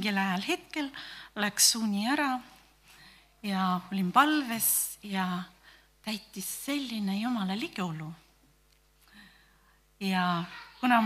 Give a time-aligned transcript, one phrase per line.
[0.00, 0.86] mingil ajal hetkel
[1.36, 2.38] läks uni ära
[3.44, 5.42] ja olin palves ja
[6.00, 8.08] täitis selline jumala ligiolu.
[10.00, 10.44] ja
[10.80, 11.02] kuna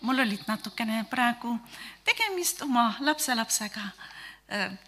[0.00, 1.54] mul olid natukene praegu
[2.04, 3.84] tegemist oma lapselapsega,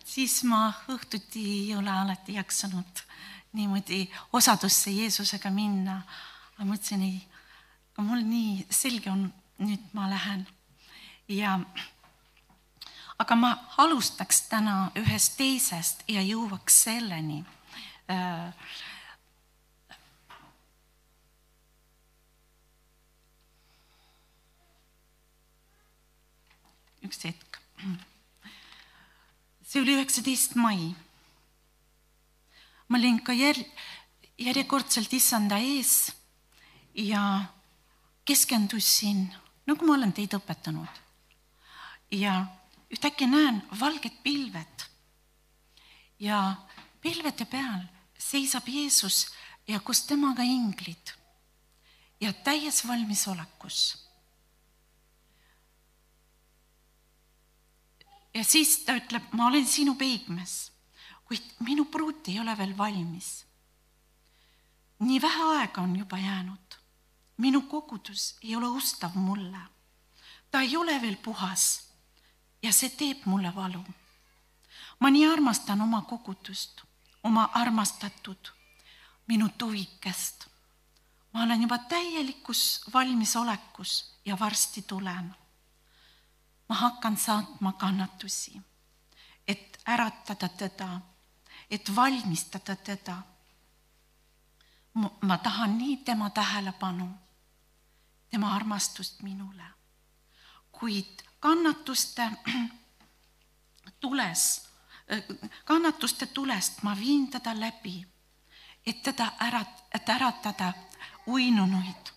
[0.04, 3.04] siis ma õhtuti ei ole alati jaksanud
[3.52, 6.02] niimoodi osadusse Jeesusega minna.
[6.56, 7.22] aga mõtlesin, ei,
[7.94, 9.30] aga mul nii selge on,
[9.62, 10.42] nüüd ma lähen
[11.28, 11.54] ja
[13.18, 13.50] aga ma
[13.82, 17.42] alustaks täna ühest teisest ja jõuaks selleni
[18.10, 18.54] äh,
[27.08, 27.58] üks hetk.
[29.68, 30.94] see oli üheksateist mai.
[32.88, 33.66] ma olin ka jär-,
[34.38, 36.12] järjekordselt issanda ees
[36.94, 37.22] ja
[38.28, 39.26] keskendusin,
[39.66, 41.02] nagu ma olen teid õpetanud.
[42.10, 42.46] ja
[42.90, 44.86] ühtäkki näen valged pilved
[46.18, 46.54] ja
[47.00, 47.84] pilvede peal
[48.18, 49.26] seisab Jeesus
[49.68, 51.14] ja koos temaga inglid
[52.20, 54.08] ja täies valmisolekus
[58.38, 60.70] ja siis ta ütleb, ma olen sinu peigmes,
[61.26, 63.44] kuid minu pruut ei ole veel valmis.
[64.98, 66.78] nii vähe aega on juba jäänud.
[67.36, 69.60] minu kogudus ei ole ustav mulle.
[70.50, 71.87] ta ei ole veel puhas.
[72.62, 73.84] Ja see teeb mulle valu.
[75.00, 76.82] ma nii armastan oma kogudust,
[77.22, 78.52] oma armastatud,
[79.26, 80.46] minu tuvikest.
[81.32, 85.34] ma olen juba täielikus valmisolekus ja varsti tulen
[86.68, 88.60] ma hakkan saatma kannatusi,
[89.48, 91.00] et äratada teda,
[91.70, 93.16] et valmistada teda.
[95.22, 97.08] ma tahan nii tema tähelepanu,
[98.30, 99.64] tema armastust minule,
[100.72, 102.30] kuid kannatuste
[104.00, 104.68] tules,
[105.64, 108.06] kannatuste tulest ma viin teda läbi,
[108.86, 109.64] et teda ära,
[109.94, 110.72] et äratada
[111.26, 112.12] uinunuid,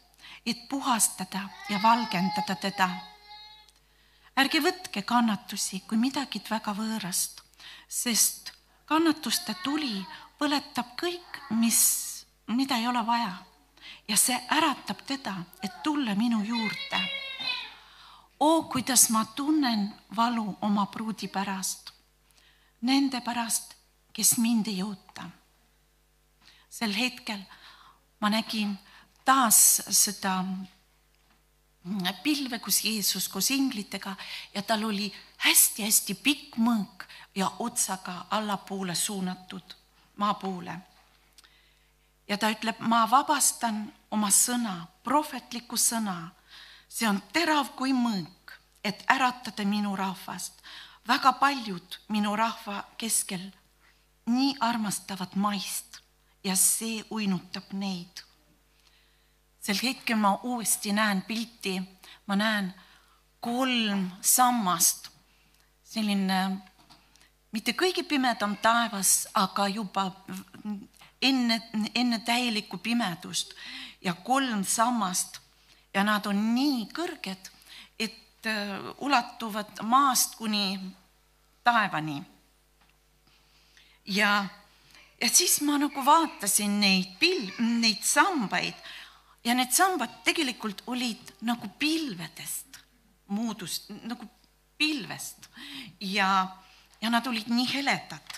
[0.45, 2.89] et puhastada ja valgendada teda
[4.39, 7.41] ärge võtke kannatusi kui midagi väga võõrast,
[7.87, 8.51] sest
[8.89, 10.01] kannatuste tuli
[10.39, 11.81] põletab kõik, mis,
[12.47, 13.33] mida ei ole vaja.
[14.07, 17.20] ja see äratab teda, et tulla minu juurde.
[18.41, 21.91] Oo, kuidas ma tunnen valu oma pruudi pärast,
[22.81, 23.75] nende pärast,
[24.13, 25.29] kes mind ei oota.
[26.69, 27.39] sel hetkel
[28.19, 28.77] ma nägin
[29.25, 30.43] taas seda
[32.23, 34.15] pilve, kus Jeesus koos inglitega
[34.53, 35.11] ja tal oli
[35.45, 39.75] hästi-hästi pikk mõõk ja otsaga allapoole suunatud
[40.15, 40.75] maa poole.
[42.27, 46.31] ja ta ütleb, ma vabastan oma sõna, prohvetlikku sõna.
[46.91, 50.53] See on terav kui mõõk, et äratada minu rahvast.
[51.07, 53.41] väga paljud minu rahva keskel
[54.25, 56.01] nii armastavad maist
[56.43, 58.21] ja see uinutab neid.
[59.61, 61.81] Sel hetkel ma uuesti näen pilti,
[62.27, 62.73] ma näen
[63.39, 65.09] kolm sammast,
[65.83, 66.39] selline
[67.51, 70.11] mitte kõige pimedam taevas, aga juba
[71.21, 71.61] enne,
[71.95, 73.53] enne täielikku pimedust.
[74.01, 75.40] Ja kolm sammast
[75.93, 77.51] ja nad on nii kõrged,
[77.99, 80.79] et äh, ulatuvad maast kuni
[81.63, 82.23] taevani.
[84.05, 84.45] ja,
[85.21, 88.75] ja siis ma nagu vaatasin neid pil-, neid sambaid
[89.43, 92.77] ja need sambad tegelikult olid nagu pilvedest,
[93.27, 94.27] moodust nagu
[94.77, 95.49] pilvest
[95.99, 96.47] ja,
[97.01, 98.37] ja nad olid nii heledad.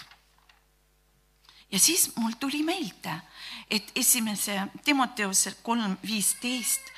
[1.71, 3.13] ja siis mul tuli meelde,
[3.69, 6.92] et esimese Timoteose kolm viisteist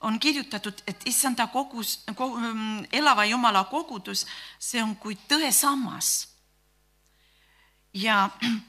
[0.00, 2.38] on kirjutatud, et issanda kogus kogu,,
[2.92, 4.26] elava Jumala kogudus,
[4.58, 6.28] see on kui tõesammas.
[7.94, 8.30] ja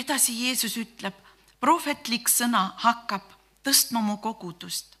[0.00, 1.14] edasi Jeesus ütleb
[1.60, 3.24] prohvetlik sõna hakkab
[3.64, 4.96] tõstma mu kogudust,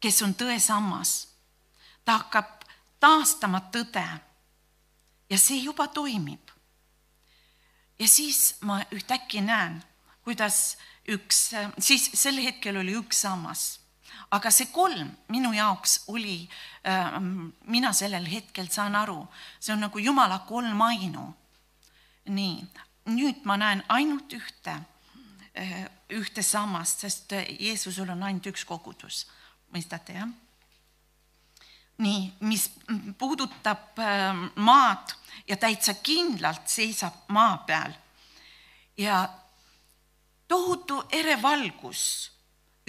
[0.00, 1.28] kes on tõesammas.
[2.04, 2.64] ta hakkab
[3.00, 4.06] taastama tõde.
[5.30, 6.50] ja see juba toimib.
[7.98, 9.82] ja siis ma ühtäkki näen,
[10.24, 10.76] kuidas
[11.08, 13.80] üks, siis sel hetkel oli üks sammas,
[14.30, 16.48] aga see kolm minu jaoks oli
[16.86, 17.18] äh,,
[17.66, 19.26] mina sellel hetkel saan aru,
[19.60, 21.34] see on nagu Jumala kolmainu.
[22.24, 22.64] nii,
[23.10, 24.78] nüüd ma näen ainult ühte
[25.52, 25.84] Eh,
[26.16, 29.26] ühte sammast, sest eh, Jeesusel on ainult üks kogudus,
[29.74, 30.30] mõistate jah?
[32.00, 32.70] nii, mis
[33.20, 35.12] puudutab eh, maad
[35.44, 37.92] ja täitsa kindlalt seisab maa peal
[38.96, 39.20] ja
[40.52, 42.30] tohutu erevalgus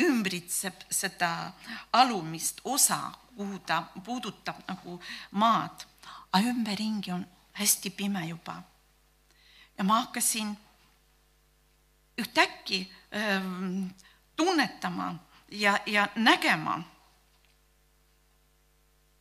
[0.02, 1.54] ümbritseb seda
[1.94, 3.00] alumist osa,
[3.38, 5.00] kuhu ta puudutab nagu
[5.32, 5.86] maad,
[6.34, 7.26] aga ümberringi on
[7.60, 8.64] hästi pime juba.
[9.78, 10.58] ja ma hakkasin
[12.18, 13.88] ühtäkki ähm,
[14.36, 15.16] tunnetama
[15.50, 16.84] ja, ja nägema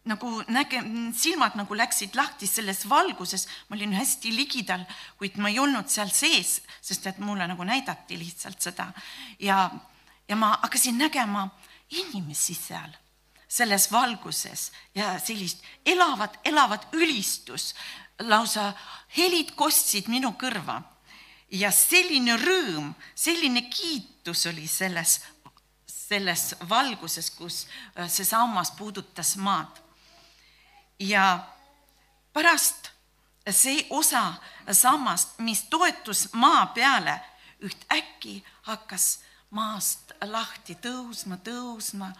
[0.08, 0.82] nagu näge-,
[1.14, 4.84] silmad nagu läksid lahti selles valguses, ma olin hästi ligidal,
[5.18, 8.90] kuid ma ei olnud seal sees, sest et mulle nagu näidati lihtsalt seda.
[9.38, 9.68] Ja,
[10.28, 11.48] ja ma hakkasin nägema
[11.90, 12.90] inimesi seal
[13.52, 17.76] selles valguses ja sellist elavat, elavat ülistust,
[18.24, 18.72] lausa
[19.16, 20.80] helid kostsid minu kõrva.
[21.52, 25.18] Ja selline rõõm, selline kiitus oli selles,
[25.84, 29.82] selles valguses, kus äh, see sammas puudutas maad
[31.02, 31.46] ja
[32.32, 32.90] pärast
[33.50, 34.34] see osa
[34.70, 37.20] sammast, mis toetus maa peale,
[37.62, 39.18] ühtäkki hakkas
[39.50, 42.12] maast lahti tõusma, tõusma,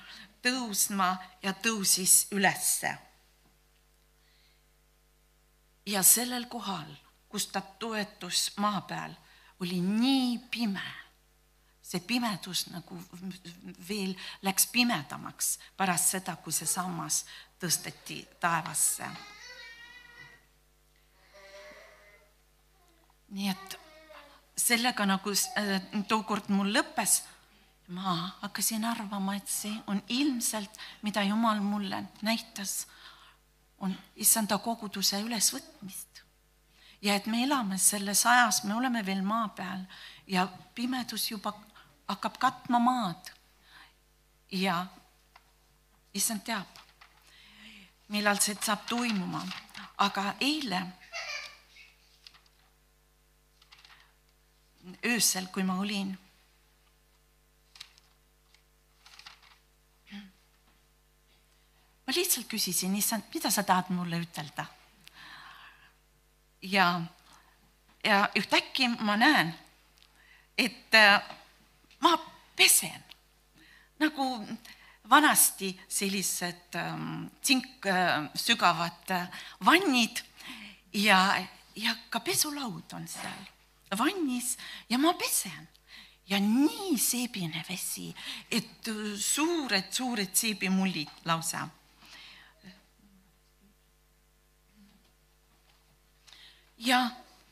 [0.43, 2.99] tõusma ja tõusis ülesse.
[5.87, 6.87] ja sellel kohal,
[7.29, 9.15] kus ta toetus maa peal,
[9.61, 11.02] oli nii pime
[11.93, 12.97] see pimedus nagu
[13.89, 14.15] veel
[14.47, 17.25] läks pimedamaks pärast seda, kui see sammas
[17.61, 19.11] tõsteti taevasse.
[23.33, 23.77] nii et
[24.61, 25.79] sellega nagu äh,
[26.09, 27.23] tookord mul lõppes,
[27.97, 32.87] ma hakkasin arvama, et see on ilmselt, mida Jumal mulle näitas,
[33.81, 36.23] on issanda koguduse ülesvõtmist.
[37.03, 39.81] ja et me elame selles ajas, me oleme veel maa peal
[40.27, 41.55] ja pimedus juba
[42.13, 43.33] hakkab katma maad.
[44.53, 44.87] ja
[46.15, 46.83] issand teab
[48.13, 49.41] millal see saab toimuma,
[50.05, 50.81] aga eile
[55.07, 56.11] öösel, kui ma olin
[62.03, 64.67] ma lihtsalt küsisin, issand, mida sa tahad mulle ütelda?
[66.63, 66.89] ja,
[68.05, 69.55] ja ühtäkki ma näen,
[70.59, 71.23] et äh,
[72.03, 72.17] ma
[72.57, 73.03] pesen
[74.03, 74.27] nagu
[75.11, 80.23] vanasti sellised ähm, tsinksügavad äh, vannid
[80.93, 81.39] ja,
[81.77, 83.45] ja ka pesulaud on seal
[83.99, 84.57] vannis
[84.89, 85.69] ja ma pesen
[86.33, 88.09] ja nii seebine vesi,
[88.51, 88.89] et
[89.19, 91.69] suured-suured seebimullid lausa.
[96.83, 96.99] ja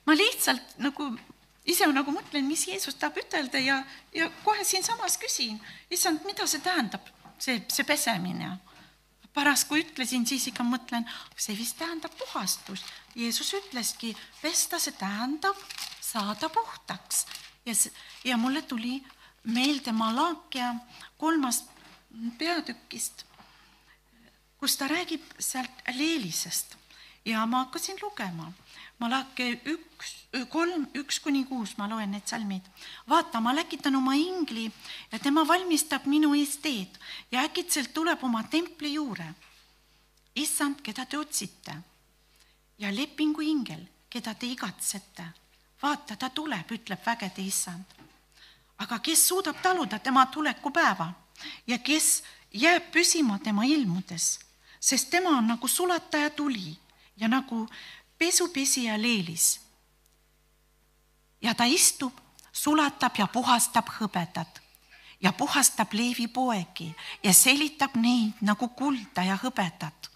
[0.06, 1.04] ma lihtsalt nagu
[1.70, 3.80] ise nagu mõtlen, mis Jeesus tahab ütelda ja,
[4.14, 7.06] ja kohe siinsamas küsin, issand, mida see tähendab
[7.40, 8.58] see, see pesemine.
[9.34, 11.04] pärast, kui ütlesin, siis ikka mõtlen,
[11.38, 12.86] see vist tähendab puhastust.
[13.14, 14.10] Jeesus ütleski,
[14.42, 15.58] pesta, see tähendab
[16.02, 17.26] saada puhtaks
[17.66, 17.74] ja,
[18.24, 18.98] ja mulle tuli
[19.44, 20.74] meelde Malakia
[21.18, 21.62] kolmas
[22.38, 23.24] peatükist,
[24.58, 26.74] kus ta räägib sealt leelisest
[27.24, 28.50] ja ma hakkasin lugema
[29.00, 30.10] Malachi üks,
[30.52, 32.66] kolm, üks kuni kuus, ma loen need salmid.
[33.08, 34.70] vaata, ma läkitan oma ingli
[35.12, 36.98] ja tema valmistab minu ees teed
[37.32, 39.34] ja äkitselt tuleb oma templi juure.
[40.34, 41.76] issand, keda te otsite
[42.78, 43.80] ja lepingu ingel,
[44.10, 45.24] keda te igatsete.
[45.82, 47.84] vaata, ta tuleb, ütleb vägede issand.
[48.78, 51.12] aga kes suudab taluda tema tulekupäeva
[51.66, 54.38] ja kes jääb püsima tema ilmudes,
[54.80, 56.76] sest tema on nagu sulataja tuli
[57.16, 57.66] ja nagu
[58.20, 59.60] pesupesija leelis.
[61.42, 62.12] ja ta istub,
[62.52, 64.60] sulatab ja puhastab hõbedat
[65.20, 66.90] ja puhastab leevipoegi
[67.24, 70.10] ja selitab neid nagu kulda ja hõbedat.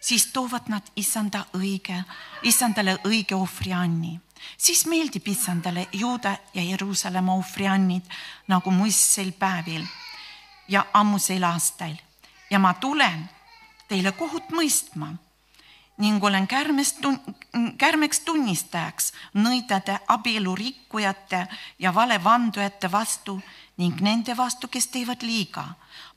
[0.00, 2.04] siis toovad nad issanda õige,
[2.42, 4.20] issandale õige ohvrianni
[4.56, 8.06] siis meeldib issandale Juuda ja Jeruusalemma ohvriannid
[8.48, 9.82] nagu muistsel päevil
[10.68, 11.98] ja ammusel aastal
[12.50, 13.26] ja ma tulen
[13.88, 15.10] teile kohut mõistma
[16.00, 17.04] ning olen kärmest,
[17.78, 21.46] kärmeks tunnistajaks nõidade abielurikkujate
[21.78, 23.40] ja valevandujate vastu
[23.76, 25.64] ning nende vastu, kes teevad liiga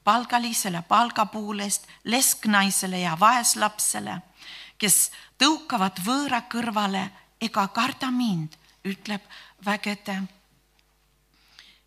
[0.03, 4.17] palgalisele palgapuulest, lesknaisele ja vaeslapsele,
[4.77, 7.07] kes tõukavad võõra kõrvale
[7.41, 9.23] ega karda mind, ütleb
[9.65, 10.17] vägede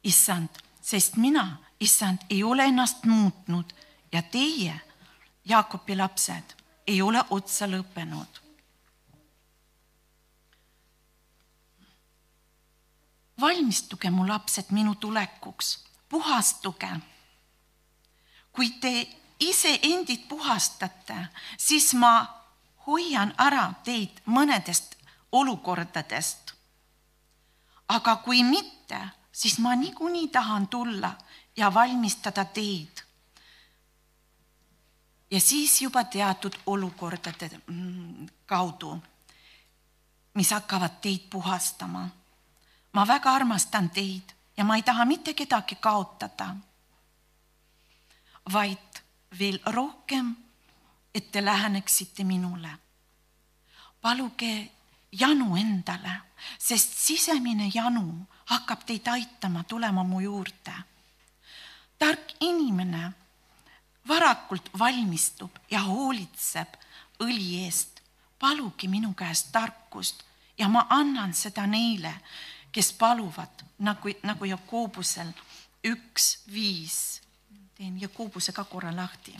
[0.04, 0.48] issand,
[0.80, 3.72] sest mina, issand, ei ole ennast muutnud
[4.12, 4.80] ja teie,
[5.46, 6.55] Jaakobi lapsed,
[6.86, 8.46] ei ole otsa lõppenud.
[13.40, 16.88] valmistuge, mu lapsed, minu tulekuks, puhastuge.
[18.52, 19.08] kui te
[19.40, 21.16] iseendid puhastate,
[21.58, 22.26] siis ma
[22.86, 24.96] hoian ära teid mõnedest
[25.32, 26.52] olukordadest.
[27.88, 29.00] aga kui mitte,
[29.32, 31.14] siis ma niikuinii tahan tulla
[31.56, 33.05] ja valmistada teid.
[35.30, 39.02] Ja siis juba teatud olukordade mm, kaudu,
[40.34, 42.08] mis hakkavad teid puhastama.
[42.92, 46.56] ma väga armastan teid ja ma ei taha mitte kedagi kaotada,
[48.52, 49.02] vaid
[49.38, 50.36] veel rohkem,
[51.14, 52.70] et te läheneksite minule.
[54.00, 54.70] paluge
[55.12, 56.12] janu endale,
[56.58, 60.74] sest sisemine janu hakkab teid aitama tulema mu juurde.
[61.98, 63.12] tark inimene
[64.08, 66.76] varakult valmistub ja hoolitseb
[67.20, 68.02] õli eest.
[68.38, 70.22] paluge minu käest tarkust
[70.58, 72.12] ja ma annan seda neile,
[72.72, 75.32] kes paluvad nagu, nagu Jakobusel
[75.84, 77.20] üks viis.
[77.74, 79.36] teen Jakobuse ka korra lahti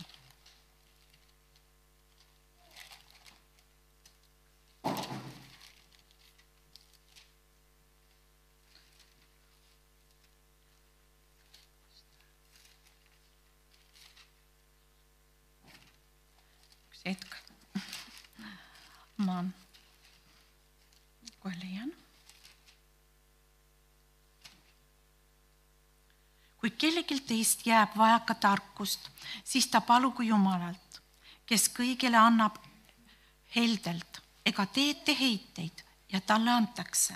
[17.07, 17.37] hetk.
[19.17, 19.45] Ma
[21.41, 21.93] kohe leian.
[26.57, 29.09] kui kellelgi teist jääb vajaka tarkust,
[29.45, 31.01] siis ta palugu Jumalalt,
[31.47, 32.57] kes kõigile annab
[33.55, 37.15] heldelt ega teete heiteid ja talle antakse.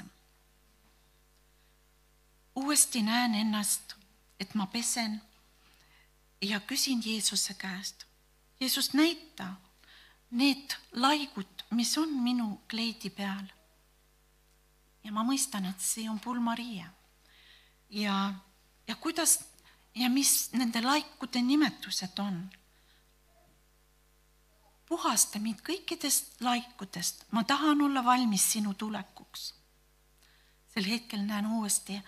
[2.55, 3.95] uuesti näen ennast,
[4.41, 5.23] et ma pesen
[6.43, 8.05] ja küsin Jeesuse käest.
[8.61, 9.55] Jeesus, näita
[10.31, 13.47] need laigud, mis on minu kleidi peal.
[15.05, 16.91] ja ma mõistan, et see on pulmaria.
[17.91, 18.35] ja,
[18.87, 19.41] ja kuidas
[19.95, 22.49] ja mis nende laikude nimetused on.
[24.87, 29.55] puhasta mind kõikidest laikudest, ma tahan olla valmis sinu tulekuks.
[30.75, 32.01] sel hetkel näen uuesti,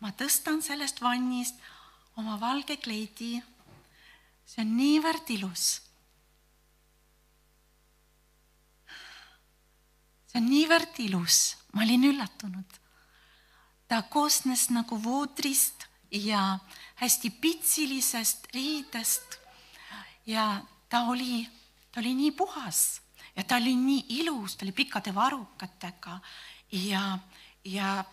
[0.00, 1.56] ma tõstan sellest vannist
[2.16, 3.42] oma valge kleidi.
[4.44, 5.89] see on niivõrd ilus
[10.30, 12.78] see on niivõrd ilus, ma olin üllatunud.
[13.90, 16.58] ta koosnes nagu voodrist ja
[17.02, 19.38] hästi pitsilisest riidest.
[20.26, 21.48] ja ta oli,
[21.90, 23.00] ta oli nii puhas
[23.36, 26.20] ja ta oli nii ilus, ta oli pikkade varrukatega
[26.72, 27.18] ja,
[27.64, 28.04] ja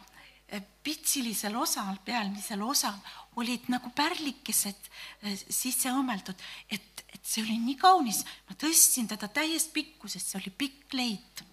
[0.83, 2.95] pitsilisel osal, pealmisel osal
[3.35, 4.89] olid nagu pärlikesed
[5.21, 6.39] eh, sisse õmmeldud,
[6.71, 8.23] et, et see oli nii kaunis.
[8.49, 11.43] ma tõstsin teda täies pikkuses, see oli pikk leit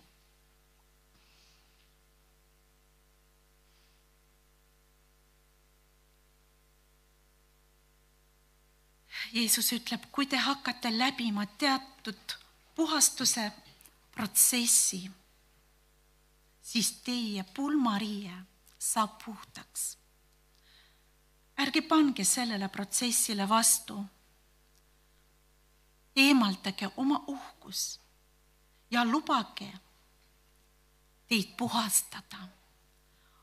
[9.35, 12.37] Jeesus ütleb, kui te hakkate läbima teatud
[12.75, 13.49] puhastuse
[14.14, 15.00] protsessi,
[16.62, 18.37] siis teie pulmariie
[18.79, 19.97] saab puhtaks.
[21.59, 24.05] ärge pange sellele protsessile vastu.
[26.17, 28.00] eemaldage oma uhkus
[28.91, 29.73] ja lubage
[31.29, 32.49] teid puhastada.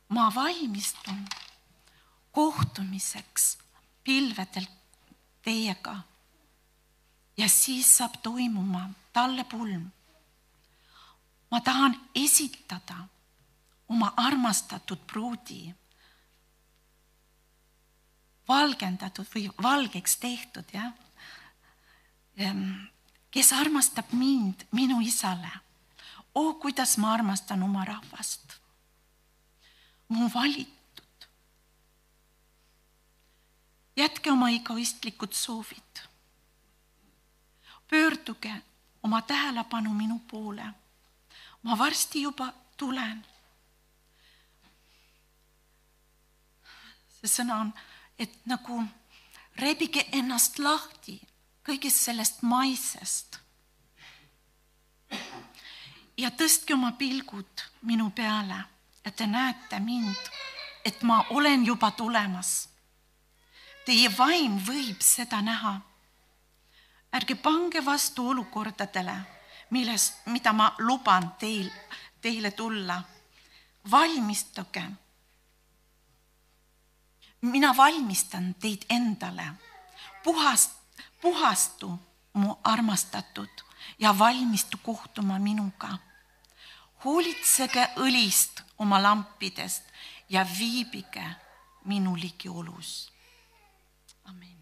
[0.10, 1.28] ma valmistun
[2.32, 3.58] kohtumiseks
[4.04, 4.81] pilvedelt
[5.42, 5.96] teiega.
[7.38, 9.92] ja siis saab toimuma talle pulm.
[11.52, 13.08] ma tahan esitada
[13.90, 15.74] oma armastatud pruudi,
[18.48, 20.94] valgendatud või valgeks tehtud, jah.
[23.32, 25.52] Kes armastab mind, minu isale.
[26.34, 28.60] oh, kuidas ma armastan oma rahvast.
[30.08, 30.81] mu valit
[34.02, 36.00] jätke oma egoistlikud soovid.
[37.88, 38.62] pöörduge
[39.04, 40.66] oma tähelepanu minu poole.
[41.64, 43.26] ma varsti juba tulen.
[47.22, 47.74] see sõna on,
[48.20, 48.84] et nagu
[49.56, 51.22] rebige ennast lahti
[51.68, 53.40] kõigest sellest maisest.
[56.18, 58.64] ja tõstke oma pilgud minu peale
[59.06, 60.34] ja te näete mind,
[60.86, 62.71] et ma olen juba tulemas
[63.86, 65.80] Teie vaim võib seda näha.
[67.18, 69.16] ärge pange vastu olukordadele,
[69.70, 71.72] milles, mida ma luban teil,
[72.22, 73.02] teile tulla.
[73.92, 74.84] valmistuge.
[77.42, 79.54] mina valmistan teid endale.
[80.24, 80.72] puhast,
[81.22, 82.00] puhastu,
[82.34, 83.64] mu armastatud
[84.00, 85.98] ja valmistu kohtuma minuga.
[87.04, 89.84] hoolitsege õlist oma lampidest
[90.30, 91.26] ja viibige
[91.86, 93.12] minu ligiolus
[94.24, 94.61] Amén.